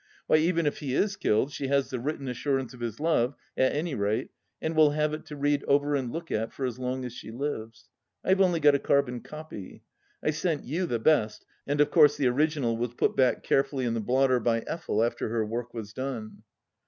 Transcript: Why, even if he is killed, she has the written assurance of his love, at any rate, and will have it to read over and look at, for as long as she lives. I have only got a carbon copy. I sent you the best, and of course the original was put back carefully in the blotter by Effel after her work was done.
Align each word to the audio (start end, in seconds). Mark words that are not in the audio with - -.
Why, 0.25 0.37
even 0.37 0.65
if 0.65 0.79
he 0.79 0.95
is 0.95 1.15
killed, 1.15 1.51
she 1.51 1.67
has 1.67 1.91
the 1.91 1.99
written 1.99 2.27
assurance 2.27 2.73
of 2.73 2.79
his 2.79 2.99
love, 2.99 3.35
at 3.55 3.75
any 3.75 3.93
rate, 3.93 4.31
and 4.59 4.75
will 4.75 4.89
have 4.89 5.13
it 5.13 5.27
to 5.27 5.35
read 5.35 5.63
over 5.65 5.93
and 5.93 6.11
look 6.11 6.31
at, 6.31 6.51
for 6.51 6.65
as 6.65 6.79
long 6.79 7.05
as 7.05 7.13
she 7.13 7.29
lives. 7.29 7.87
I 8.23 8.29
have 8.29 8.41
only 8.41 8.59
got 8.59 8.73
a 8.73 8.79
carbon 8.79 9.19
copy. 9.21 9.83
I 10.23 10.31
sent 10.31 10.63
you 10.63 10.87
the 10.87 10.97
best, 10.97 11.45
and 11.67 11.79
of 11.79 11.91
course 11.91 12.17
the 12.17 12.25
original 12.29 12.75
was 12.77 12.95
put 12.95 13.15
back 13.15 13.43
carefully 13.43 13.85
in 13.85 13.93
the 13.93 13.99
blotter 14.01 14.39
by 14.39 14.61
Effel 14.61 15.05
after 15.05 15.29
her 15.29 15.45
work 15.45 15.71
was 15.71 15.93
done. 15.93 16.41